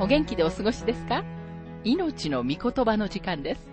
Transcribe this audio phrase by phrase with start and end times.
[0.00, 1.24] お元気でお過ごしですか？
[1.84, 3.70] 命の御言葉の時間です。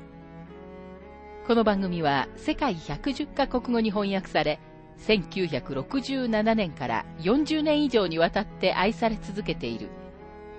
[1.48, 4.60] この番組は世界110カ国語に翻訳され、
[4.98, 9.88] 1967年から40年以上にわたって愛され続けている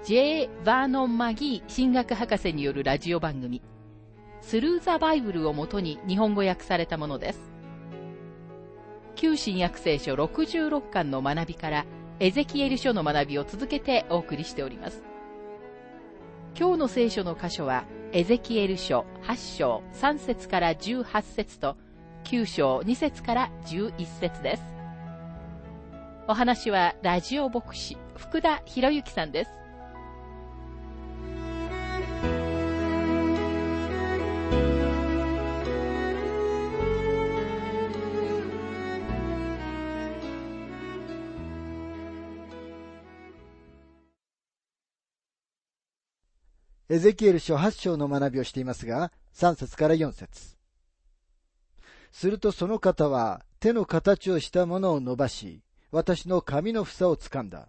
[0.04, 0.48] J.
[0.64, 3.60] バーノン・マギー神学博士によるラジオ番組、
[4.40, 7.52] スルー・ザ・バイブルをもとに日本語訳されたものです。
[9.16, 11.84] 旧新約聖書66巻の学びから
[12.20, 15.02] エゼキエル書の学びを続けてお送りしております。
[16.58, 21.76] 今日の聖書の箇所は、エゼキエル書8章3節から18節と、
[22.24, 24.62] 9章2節から11節です。
[26.26, 29.52] お話は、ラジオ牧師、福田博之さんです。
[46.90, 50.56] エゼキエル書8章の学びをしていますが、3節から4節
[52.10, 55.60] するとその方は手の形をしたものを伸ばし、
[55.92, 57.68] 私の髪の房を掴んだ。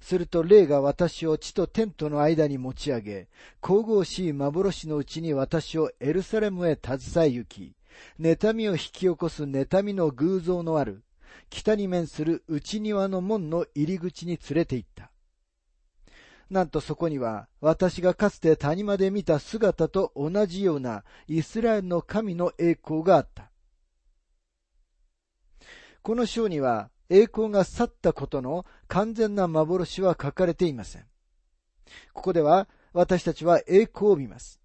[0.00, 3.28] すると霊が私を地とテントの間に持ち上げ、
[3.60, 7.76] 神々しい幻のうちに私をエルサレムへ携え行き、
[8.18, 11.02] 妬みを引き起こす妬みの偶像のある、
[11.50, 15.10] 北に面する内庭の門の入り口に連れて行った。
[16.50, 23.50] なんとそこには、私がかつて谷間で見た姿と同じようなイスラエルの神の栄光があった。
[26.02, 31.04] この章には、栄光が去ったことの完全な幻は書かれていません。
[32.12, 34.60] ここでは、私たちは栄光を見ます。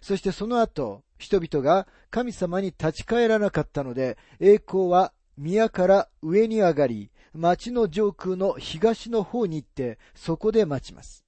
[0.00, 11.26] そしてその後、人々が神様に立ち返らなかったので、栄光は宮から上に上がり、町の上空の東の方に行って、そこで待ちます。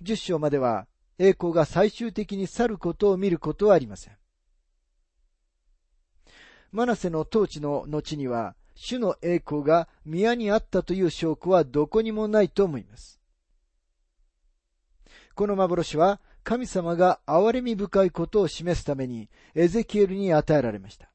[0.00, 0.86] 十章までは、
[1.18, 4.16] 栄光が最終的に去ることを見ることはありません。
[6.72, 13.20] マナセの統治の後には、主の栄光が宮にあったという証拠はどこにもないと思います。
[15.34, 21.11] この幻は神様が憐れみ深いことを示すためにエゼキエルに与えられました。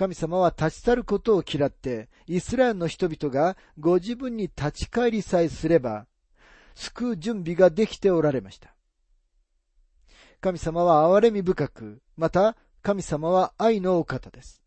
[0.00, 6.06] 神様は立ち去ることを嫌って、イスラエルの人々がご自分に立ち返りさえすれば、
[6.74, 8.74] 救う準備ができておられました。
[10.40, 14.62] 神様は憐れみ深く、また神様は愛のお方です。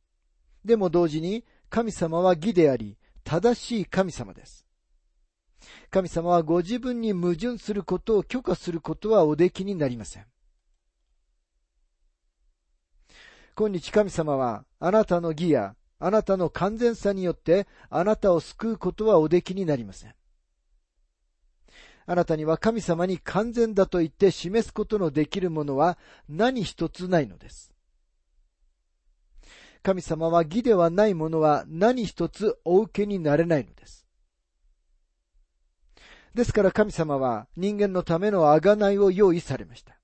[0.63, 4.67] でも同時に神様は義であり、正しい神様です。
[5.89, 10.27] 神様はご自分に矛盾することを許可することはおできになりません。
[13.56, 20.14] 今日神様はあなたの義やあなたの完全さによってあなたを救うことはおできになりません。
[22.06, 25.97] あなたには神様に完全だと言って示すことのできるものは
[26.28, 27.72] 何一つないのです。
[29.81, 34.06] 神様は義ではないものは何一つお受けになれないのです。
[36.34, 39.97] ですから神様は人間のための贖いを用意されました。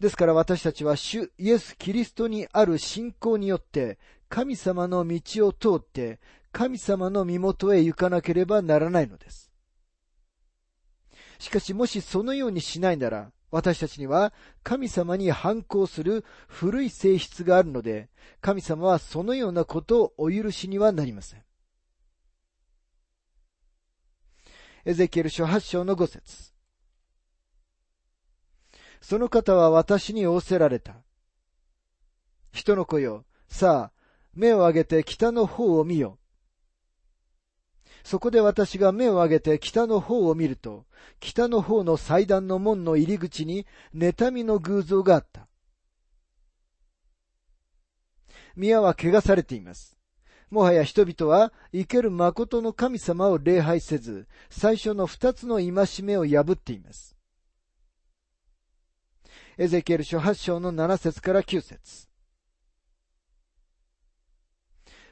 [0.00, 3.98] ですから私たちは主イエス・キリストにある信仰によって
[4.28, 6.20] 神様の道を通って
[6.52, 9.52] 神様の身元へ行かなければならないのです。
[11.38, 18.08] しかしもしそのようにしないなら私たちには神様に反抗する古い性質があるので
[18.40, 21.42] 神様はそのようなことをお許しにはなりません。
[24.84, 26.55] エゼキエル書8章の5節
[29.08, 30.96] その方は私に仰せられた。
[32.50, 33.98] 人の子よ、さあ、
[34.34, 36.18] 目を上げて北の方を見よ。
[38.02, 40.86] そこで私が目を上げて北の方を見ると、
[41.20, 43.64] 北の方の祭壇の門の入り口に
[43.94, 45.46] 妬みの偶像があった。
[48.56, 49.96] 宮は汚されています。
[50.50, 57.15] もはや人々は生ける誠の神様を礼拝せず、最初の二つの戒めを破っています。
[59.58, 62.08] エゼキエル書8章の7節から9節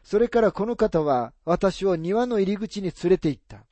[0.02, 3.64] それからこの方は私を庭の入り口に連れて行った。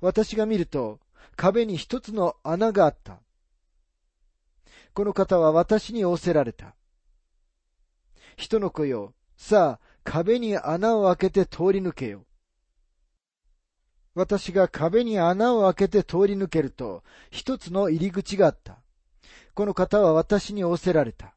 [0.00, 1.00] 私が見ると
[1.36, 3.20] 壁に一つの穴があった。
[4.94, 6.74] この方は私に仰せられた。
[8.38, 12.24] 人の子よ、さあ壁に穴を開けて通り抜けよ。
[14.14, 18.78] 私が壁に穴を開けて通り抜けると、一つの入り口があった。
[19.54, 21.34] この方は私に仰せられた。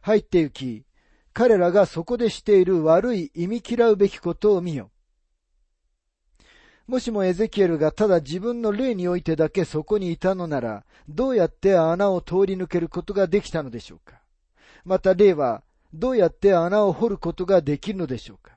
[0.00, 0.84] 入って行き、
[1.32, 4.90] 彼らがそこでしている悪い忌み嫌うべきことを見よ。
[6.86, 14.20] もしもエゼキエルがただ自分の霊においてだけそこにいたのなら、どうやって穴を通り抜けることができたのでしょうか
[14.84, 15.62] また霊は
[15.92, 18.56] どうやって穴を掘ることができるのでしょうか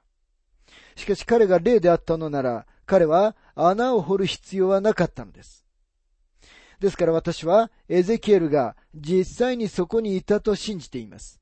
[0.95, 5.60] しかし彼が霊であったのなら、彼は穴を掘る必要はなかったのです。
[6.81, 11.39] ですから私はエゼキエルが実際にそこにいたと信じています。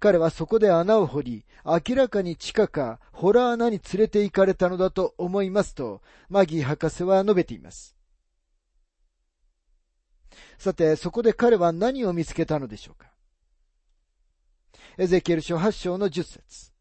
[0.00, 6.00] 彼はそこで穴を掘り、明らかに地下かホラー穴に連れて行かれたのだと思いますと、
[6.30, 7.96] マギー博士は述べています。
[10.56, 13.10] さて、そこで彼は何を見つけたのでしょうか
[14.96, 16.72] エゼキエル書8章の10節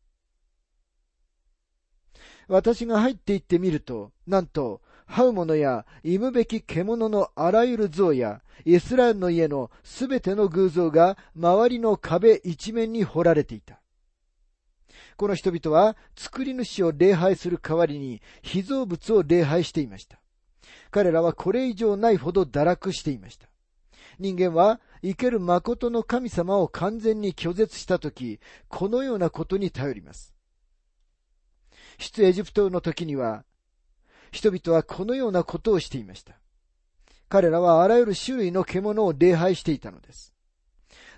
[2.48, 13.80] 私が入って行ってみると、なんと、這う者や忌むべき獣のあらゆる像や、イスラエルの家のすべての偶像が周りの壁一面に掘られていた。
[15.15, 20.19] この人々は作り主を礼拝する代わりに被造物を礼拝していました。
[20.92, 23.48] 彼らはこれ以上ないほど堕落していました。
[24.19, 30.33] 人間は生ける誠の神様を完全に拒絶したとき、このようなことに頼ります。
[31.98, 33.44] 出エジプトの時には、
[34.31, 36.33] 人々はこのようなことをしていました。
[37.29, 40.33] 彼らはあらゆる種類の獣を礼拝していたのです。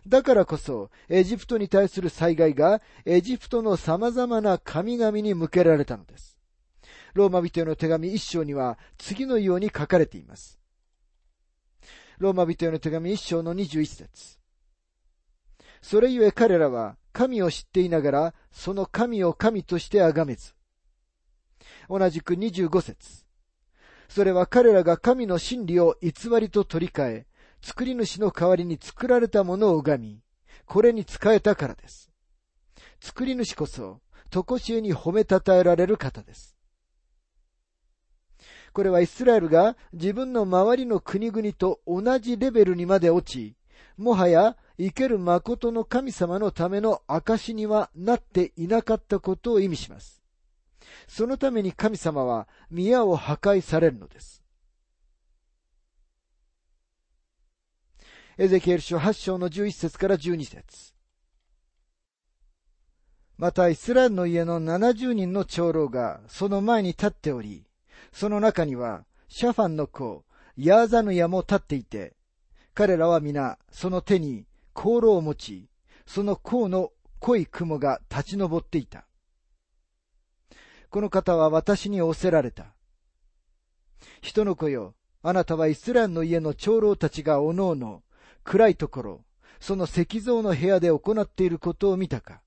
[0.08, 6.38] だからこそ、エジプトに対する災害が、エジプトの様々な神々に向けられたのです。
[7.14, 10.60] ローマ人への手紙一章には、次のように書かれています。
[12.18, 14.38] ローマ人への手紙一章の二十一節
[15.82, 20.54] それゆえ彼らは、神を知っていながら、その神を神として崇めず、
[21.90, 23.26] 同じく25節
[24.10, 27.28] それは彼らが神の真理を偽りと取り替え、
[27.62, 30.22] 作り主の代わりに作られたものを拝み、
[30.66, 32.12] これに仕えたからです。
[33.02, 36.56] 作り主こそ、とこしえに褒めたたえられる方です。
[38.74, 43.56] これはイスラエルが自分の周りの国々と同じレベルにまで落ち、
[43.98, 50.24] もはや生ける誠の神様のための証にはなっていなかったことを意味します。
[51.08, 54.44] そのために神様は宮を破壊されるのです。
[58.38, 60.94] エゼキエル書8章の11節から12節
[63.38, 67.66] またイスラエルの家の70人の長老がその前に立っており、
[68.12, 70.24] その中にはシャファンの子、
[70.58, 72.16] ヤーザヌヤも立っていて、
[72.74, 75.70] 彼らは皆その手に香炉を持ち、
[76.06, 79.06] その甲の濃い雲が立ち上っていた。
[80.90, 82.74] この方は私に仰せられた。
[84.22, 88.04] 人の子よ、あなたはイスラエルの家の長老たちがおのおの、
[88.44, 89.26] 暗いところ、
[89.60, 92.42] その石像の部屋で行っていることを見たか。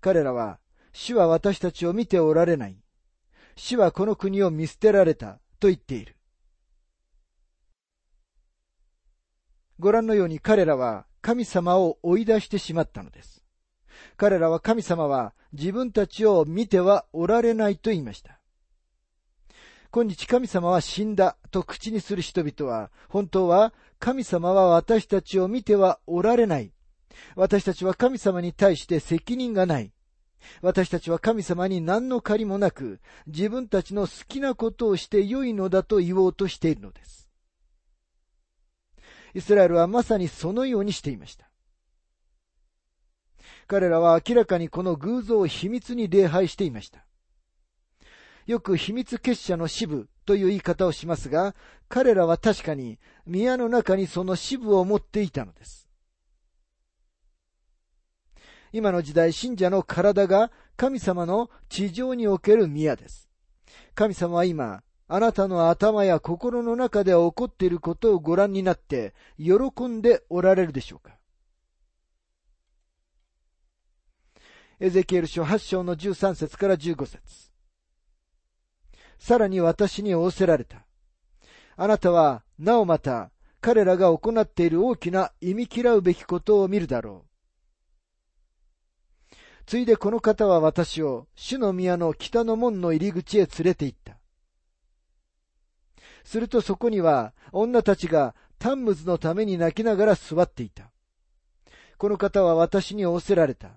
[0.00, 0.58] 彼らは、
[0.92, 2.78] 主は私たちを見ておられない。
[3.56, 6.16] 主はこの国を見捨てられた、と言っている。
[9.78, 13.44] ご覧のように彼らは神様を追い出してしまったのです。
[14.16, 18.38] 彼らは神様は自分たちを見てはおられないと言いました。
[19.90, 26.72] 今日神様は死んだと口にする人々は、本当は神様は私たちを見てはおられない。
[27.34, 29.92] 私たちは神様に対して責任がない。
[30.60, 37.28] 私たちは神様に何の借りもなく、自分たちの好きなことをして良いのだと言おうとしているのです。
[39.34, 41.47] イスラエルはまさにそのようにしていました。
[43.68, 47.04] 彼らは明らかにこの偶像を秘密に礼拝していました。
[48.46, 51.54] よく秘密結社の支部という言い方をしますが、
[51.86, 55.86] 彼らは確かに宮の中にその支部を持っていたのです。
[58.72, 63.28] 今の時代、信者の体が神様の地上における宮です。
[63.94, 71.17] 神様は今、あなたの頭や心の中で起こっていることをご覧になって、喜んでおられるでしょうか
[74.80, 77.50] エゼキエル書8章の13節から15節
[79.18, 80.86] さらに私に仰せられた。
[81.76, 89.36] あなたは、なおまた、彼らが行っている大きな忌み嫌うべきことを見るだろう。
[89.66, 94.16] ついでこの方は私を主の宮の北の門の入り口へ連れて行った。
[96.22, 100.92] するとそこには女たちがタンムズのために泣きながら座っていた。
[101.96, 103.70] この方は私に仰せられた。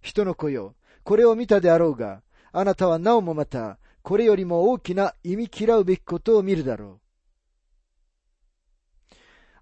[0.00, 7.00] 人の子よ、これを見たであろうが、あなたはなおもまた、これよりも大きな忌み嫌うべきことを見るだろう。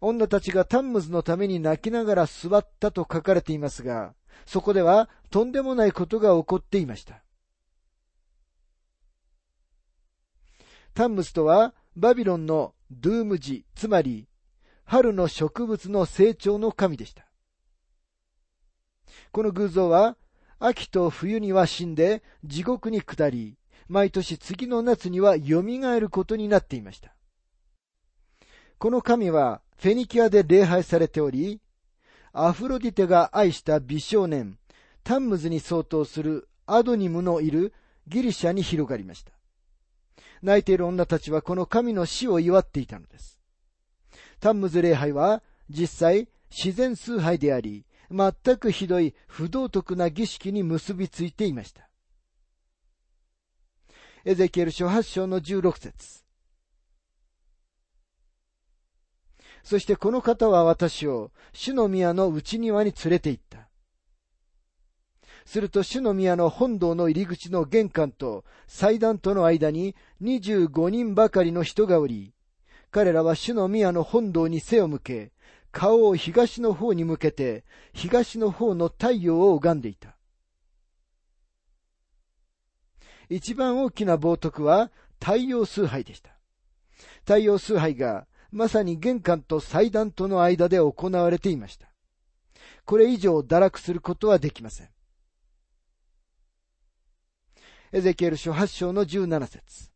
[0.00, 4.14] 女たちがタンムズのために泣きながら座ったと書かれていますが、
[4.47, 7.23] そこではとんでもないことが起こっていました。
[10.95, 14.28] タンムスとはバビロンのドゥーム時、つまり
[14.85, 17.26] 春の植物の成長の神でした。
[19.33, 20.16] この偶像は
[20.60, 23.56] 秋と冬には死んで地獄に下り、
[23.88, 25.62] 毎年次の夏には蘇
[25.98, 27.14] ることになっていました。
[28.78, 31.60] この神はフェニキアで礼拝されており、
[32.32, 34.58] アフロディテが愛した美少年、
[35.04, 37.72] タンムズに相当するアドニムのいる
[38.06, 39.32] ギリシャに広がりました。
[40.42, 43.40] 泣いている女たちはこの神の死を祝っていたのです。
[44.40, 51.88] タンムズ礼拝は実際自然崇拝であり、全くひどい不道徳な儀式に結びついていました。
[54.24, 56.24] エゼキエル書8章の16節
[59.62, 63.68] そしてこの方は私を主の宮の内庭に連れて行った。
[65.44, 72.34] すると主の宮の本堂の入り口の玄関と祭壇との間に25人ばかりの人がおり、
[72.90, 75.32] 彼らは主の宮の本堂に背を向け、
[75.70, 80.16] 顔を東の方に向けて、東の方の太陽を拝んでいた。
[83.28, 86.30] 一番大きな冒涜は太陽崇拝でした。
[87.20, 91.88] 太陽崇拝がまさに玄関と祭壇との間で行われていました。
[92.84, 94.88] これ以上堕落することはできません。
[97.92, 99.90] エゼキエル書8章の17節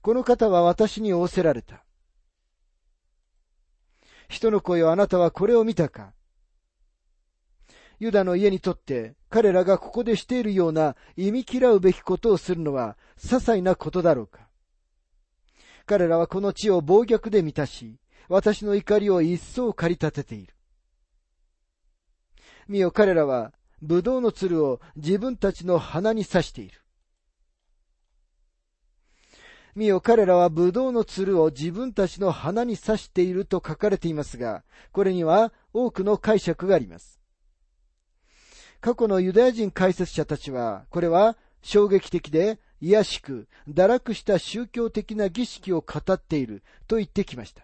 [0.00, 1.84] この方は私に仰せられた。
[4.32, 6.12] 人の声をあなたはこれを見たか
[8.00, 14.48] ユダの家にとって彼らがここでしているような忌み嫌うべきことをするのは些細なことだろうか
[15.86, 17.98] 彼らはこの地を暴虐で満たし、
[18.28, 20.54] 私の怒りを一層駆り立てている。
[22.68, 26.81] 見よ彼らは、葡萄の鶴を自分たちの鼻に刺している。
[29.74, 37.20] 見よ彼らは葡萄の鶴を自分たちの鼻に刺していると書かれていますが、これには多くの解釈があります。
[38.82, 47.62] 過去のユダヤ人解説者たちは、これは衝撃的で卑しく、堕落した宗教的な儀式を語っていると言ってきました。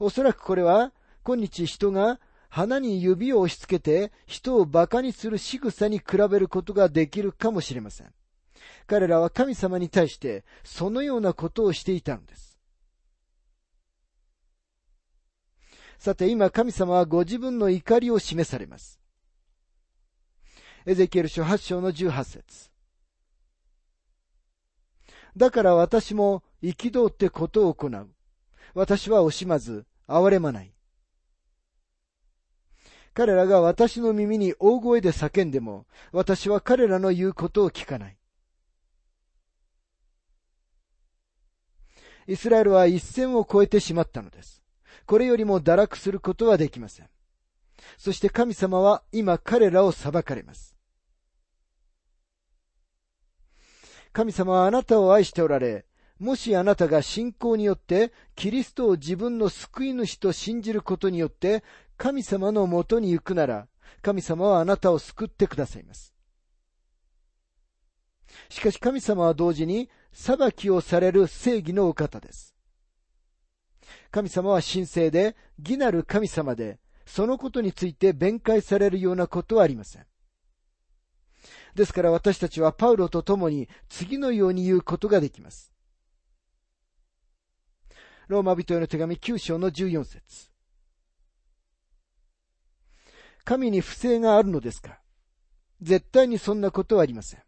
[0.00, 8.12] おそらくこれは、今日人が鼻に指を押し付けて人を馬鹿にする仕草に比べることができるかもしれません。
[8.86, 12.58] 彼らは神様に対してそのようなことをしていたのです。
[15.98, 19.00] さて今神様はご自分の怒りを示されます。
[20.84, 22.70] エゼキエル書8章の18節
[25.36, 28.08] だから私も憤ってことを行う。
[28.74, 30.72] 私は惜しまず、憐れまない。
[33.12, 38.15] 彼らが私の耳に大声で叫んでも、私は彼らの言うことを聞かない。
[42.26, 44.62] イスラエルは一線を越えてしまったのです。
[45.06, 47.08] これよりも堕落することはできません。
[47.96, 50.76] そして神様は今彼らを裁かれます。
[54.12, 55.84] 神様はあなたを愛しておられ、
[56.18, 61.62] もしあなたが信仰によってキリストを自分の救い主と信じることによって
[61.98, 63.68] 神様のもとに行くなら、
[64.02, 66.14] 神様はあなたを救ってくださいます。
[68.48, 69.88] しかし神様は同時に
[70.18, 72.54] 裁きをされる正義のお方です。
[74.10, 80.06] 神様は神聖で義なる神様で、そのことについて弁解されるようなことはありません。
[81.74, 85.70] ですから私たちはパウロと共に次のように言うことができます。
[88.28, 90.50] ローマ人への手紙9章の14節
[93.44, 94.98] 神に不正があるのですか？
[95.82, 97.45] 絶対にそんなことはありません。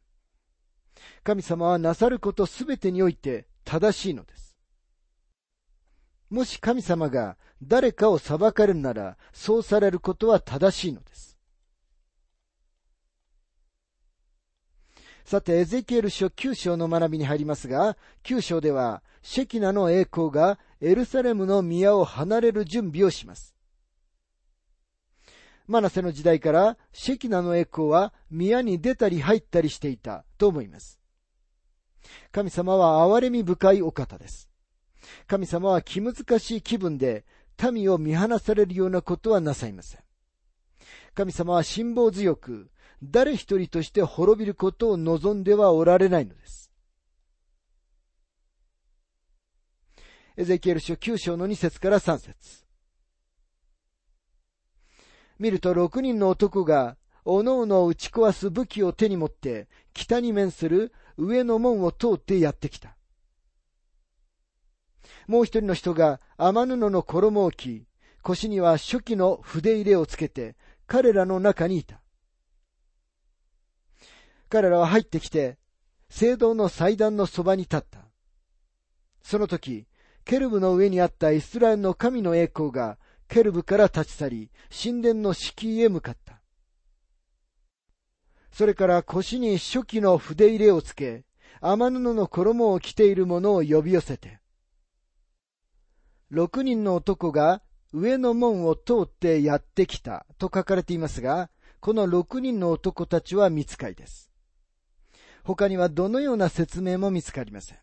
[1.25, 4.57] 神様はなさることすべてにおいて正しいのです。
[6.31, 11.39] もし神様が誰かを裁かれるなら、そうされることは正しいのです。
[15.25, 23.58] さて、エゼキエル書9章の学びに入りますが、9章では、シェキナの栄光がエルサレムの宮を離れる準備をします。
[25.69, 30.99] マナセの時代からシェキナの栄光は宮に出たり入ったりしていたと思います。
[32.33, 34.49] 神様は憐れみ深いお方です。
[35.27, 37.27] 神様は気難しい気分で
[37.71, 40.01] 民を見放されるようなことはなさいません。
[41.15, 42.71] 神様は辛抱強く、
[43.03, 46.73] 誰一人として滅びることを望んではおられないのです。
[50.37, 52.68] エゼキエル書9章の2節から3節
[55.39, 62.97] 見ると6人の男が、おのおのを打ち壊す武器を手に持って、北に面する上の門を通ってやってきた。
[65.27, 67.87] もう一人の人が天布の衣を着、
[68.23, 72.01] 腰には初期の筆入れをつけて、彼らの中にいた。
[74.49, 75.59] 彼らは入ってきて、
[76.09, 78.01] 聖堂の祭壇のそばに立った。
[79.23, 79.87] その時、
[80.25, 86.41] ケルブの上にあったイスラエルの神の栄光が、ケルブから立ち去り、神殿の敷居へ向かった。
[88.51, 91.25] それから腰に初期の筆入れをつけ、
[91.61, 94.41] 天布の衣を着ている者を呼び寄せて、
[96.31, 104.31] 六人の男が上の門を通ってやってきたと書かれていますが、この六人の男たちは見つかりです。
[105.45, 107.79] 他にはどのような説明も見つかりません。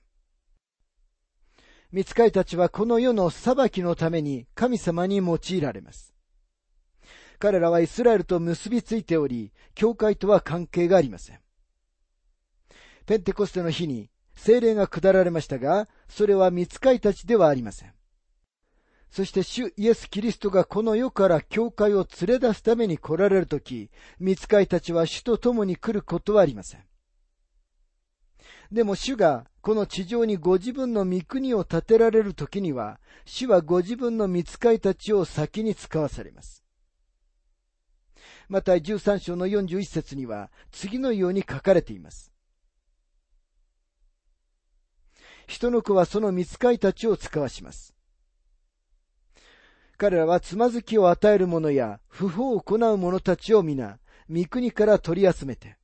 [1.92, 6.13] 見つかりたちはこの世の裁きのために神様に用いられます。
[7.39, 11.39] 彼らはイスラエルと結びついており、教会とは関係がありません。
[13.06, 17.94] ペンテコステの日に精霊が下られましたが、それは見つかりたちではありません。
[19.10, 23.89] そして主イエス・キリストがこの世から教会を連れ出すために来られるとき、
[24.20, 26.84] 見つかりたちは主と共に来ることはありません。
[28.72, 36.63] でも主がこの地上にご自分の御国を建てられるときには、主はご自分の見つかりたちを先に使わされます。
[38.48, 42.31] また13章の41節には次のように書かれています。
[45.48, 47.95] 人の子はその見つかりたちを使わします。
[49.98, 53.98] 彼らはつまずきを与える者や不法を行う者たちを皆、
[54.29, 55.79] 三国から取り集めて、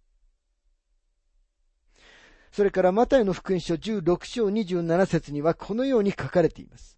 [2.51, 6.98] それからマタイの福音書16章27節にはこのように書かれています。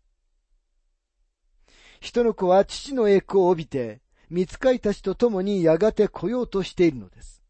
[2.01, 7.43] 人の子は父の栄光を帯びて、見つかいたちと共にやがて来ようとしているのです。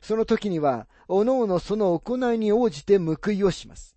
[0.00, 3.96] その時には、おのおのその行いに応じて報いをします。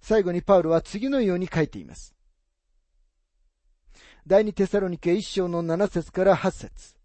[0.00, 2.14] 最後にパウロは次のように書いています。
[4.26, 7.01] 第二テサロニケ一章の七節から八節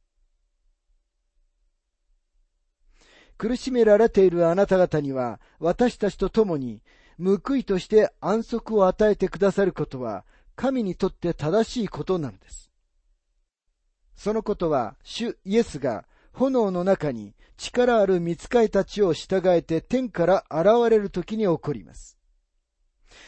[3.38, 6.82] 苦しめられているあなた方には、私たちと共に、
[7.20, 12.72] 報いとして安息を与えてくださることは、神にとって正しいことなのです。
[14.16, 22.18] そのことは、主イエスが、炎の中に力ある見つかいたちを従えて天から現れる時に起こります。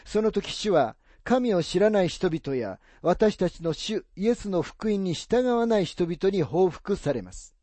[0.05, 7.55] その時主は神を知らない人々や、私たちの主イエスの福音に従わない人々に報復されます。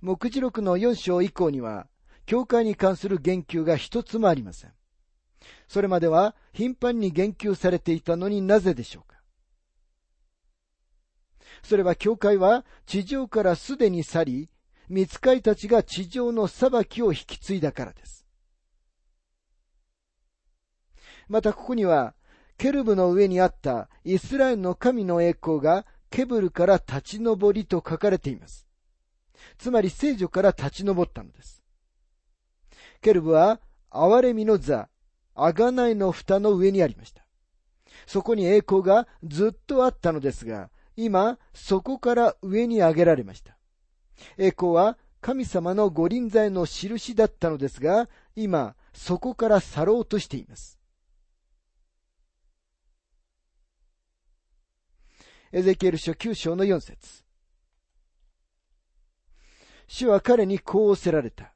[0.00, 1.86] 目次録の4章以降には、
[2.26, 4.72] 教会に関する言及が一つもありません。
[5.68, 9.20] それまでは頻繁に言及されていたのになぜでしょうか
[11.62, 14.50] それは教会は地上からすでに去り、
[14.88, 18.26] 見つかいたちが地上の裁きを引き継いだからです。
[21.28, 22.14] またここには、
[22.56, 28.69] ケルブの上にあったイスラエルの神の栄光がケブルから立ち上りと書かれています。
[29.58, 31.62] つまり聖女から立ち上ったのです。
[33.00, 34.88] ケルブは、憐れみの座、
[35.34, 37.24] あがないの蓋の上にありました。
[38.06, 43.56] そこに栄光がずっとあったのですが、今、そこから上に上げられました。
[44.36, 50.78] 栄光は神様の御臨在の印だったのですが、今、そこから去ろうとしています。
[55.52, 57.24] エゼキエル書9章の4節
[59.92, 61.52] 主は彼にこうおせられた。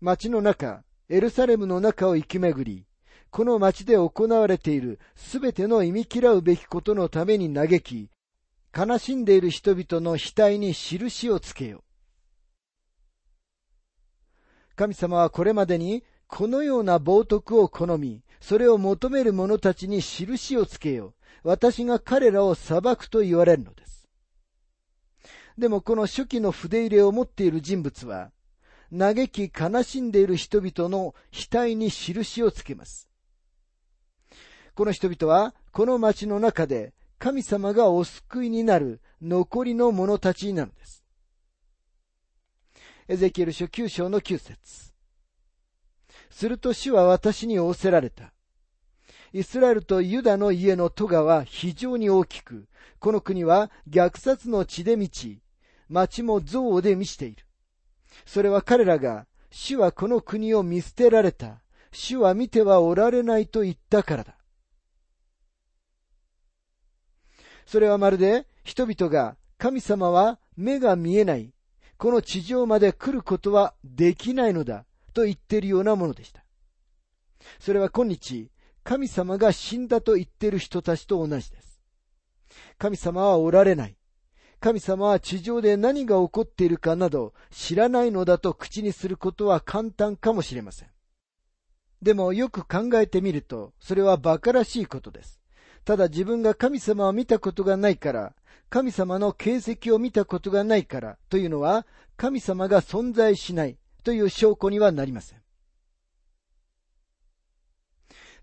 [0.00, 2.84] 町の中、エルサレムの中を行き巡り、
[3.30, 8.10] この町で行われているすべての忌み嫌うべきことのために嘆き、
[8.76, 11.84] 悲しんでいる人々の額に印をつけよ。
[14.74, 21.14] 神様はこれまでにこのような冒涜を好み、それを求める者たちに印をつけよ。
[21.44, 23.89] 私が彼らを裁くと言われるのです。
[25.60, 28.32] でもこの初期の筆入れを持っている人物は、
[28.96, 33.10] 嘆き悲しんでいる人々の額に印をつけます。
[34.74, 41.04] この人々は、この町の中で神様がお救いになる残りの者たちなのです。
[43.06, 44.94] エゼキエル書9章の9節
[46.30, 48.32] すると主は私に仰せられた。
[49.34, 52.66] イスラエルとユダの家の戸は非常に大きく、
[52.98, 55.42] この国は虐殺の地で満ち、
[55.90, 57.44] 町も憎悪で満ちている。
[58.24, 61.60] それは彼らが、主はこの国を見捨てられた。
[61.92, 64.36] 主は見てはおられないと言ったからだ。
[67.66, 71.52] それはまるで人々が神様は目が見えない、
[71.98, 76.44] この地上まで来ることはできないのだと言っているようなものでした。
[77.58, 78.50] それは今日、
[78.84, 81.80] 神様が死んだと言っている人たちと同じです。
[82.78, 83.96] 神様はおられない。
[84.60, 90.88] 神様は地上で何が起こっているかなど知らないのだと口にすることは簡単かもしれません。
[92.02, 95.40] でもよく考えてみると、それは馬鹿らしいことです。
[95.84, 98.34] ただ自分が神様を見たことがないから、
[98.68, 105.40] 神様の形跡を見たことがないからというのは、神様が存在しないという証拠にはなりません。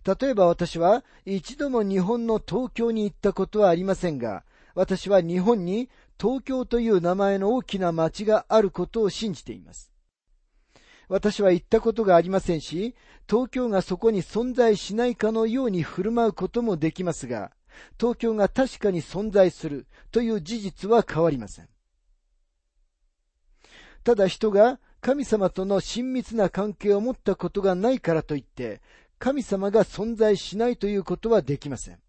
[0.04, 4.44] 例えば私は一度も日本の東京に行ったことはありませんが、
[4.76, 9.92] 私は日本に東京という名前の大きな町があることを信じています。
[11.10, 12.96] 私は行ったことがありませんし、
[13.30, 17.52] 東京がそこに存在しないかのように振る舞うこともできますが、
[18.00, 21.70] 東京が確かに存在するという事実は変わりません。
[24.04, 28.82] ただ人が神様との親密な関係を持ったことがないからといって、
[29.20, 32.00] 神様が存在しないということはできません。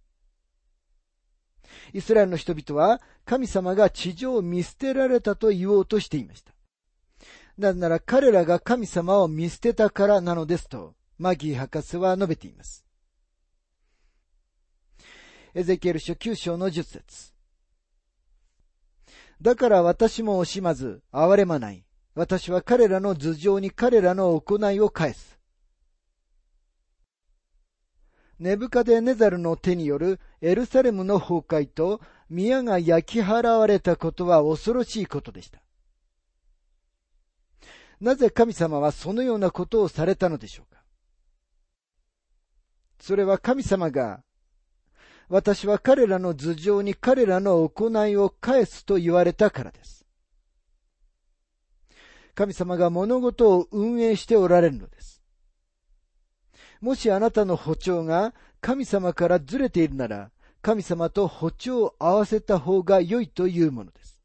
[1.92, 6.52] イスラエルの人々は神様が地上を見捨てられたと言おうとしていました。
[7.57, 12.85] なぜなら彼らが神様を見捨てたからなのですと、マギー博士は述べています。
[15.54, 17.33] エゼキエル書9章の10節
[19.40, 21.85] だから私も惜しまず、憐れまない。
[22.14, 25.38] 私は彼らの頭上に彼らの行いを返す。
[28.38, 35.61] ネブカデネザルの手によるエルサレムの崩壊と宮が焼き払われたことは恐ろしいことでした。
[38.01, 40.81] なぜ神様はそのようなことをされたのでしょうか？
[43.01, 44.22] それは神様が、
[45.29, 50.05] 私は彼らの頭上に彼らの行いを返すと言われたからです。
[52.35, 55.17] 神様が物事を運営しておられるのです。
[56.81, 60.31] もしあなたの歩調が神様からずれているなら、
[60.62, 64.23] 神様と歩調を合わせた方が良いというものです。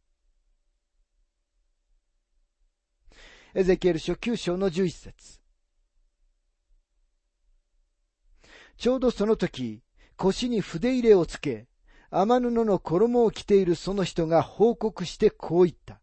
[3.55, 5.39] エゼキエル書9章の11節
[8.77, 9.81] ちょうどその時、
[10.17, 11.67] 腰に筆入れをつけ、
[12.09, 15.99] 天布の衣を着ているその人が報告してこう言った。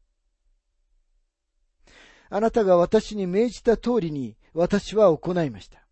[2.30, 5.84] あなたが私に命じた通りに私は行いました。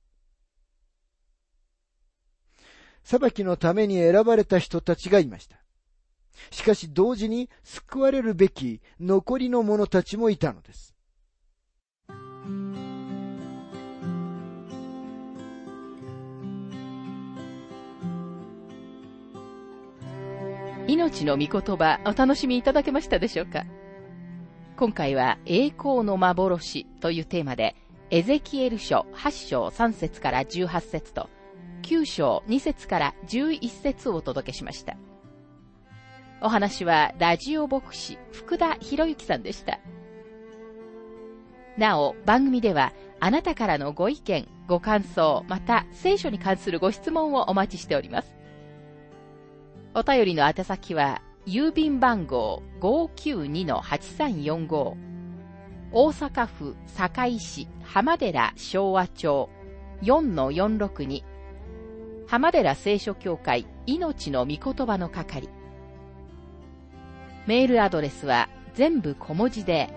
[3.10, 5.56] 裁きのために選ばれた人たちがいました。
[6.50, 10.94] しかし同時に救われるべき残りの者たちもいたのです。
[20.86, 23.64] 命の御言葉お楽しみいただけましたでしょうか？
[24.76, 27.74] 今回は栄光の幻というテーマで
[28.10, 31.30] エゼキエル書8章3節から18節と
[31.88, 34.98] 9章2節から11節をお届けしました。
[36.42, 39.80] お話はラジオ牧師福田博之さんでした。
[41.78, 48.36] なお、番組ではあなたからのご意見、ご感想、また聖書に関するご質問をお待ちしております。
[49.94, 54.94] お便りの宛先は、郵便番号592-8345
[55.92, 59.48] 大阪府堺市浜寺昭和町
[60.02, 61.37] 4-462
[62.28, 65.48] 浜寺聖書協会命の御言葉の係。
[67.46, 69.88] メールアドレスは全部小文字で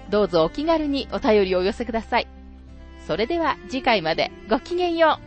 [0.09, 2.27] どうぞお気軽にお便りをお寄せください。
[3.07, 5.26] それでは次回までごきげんよう。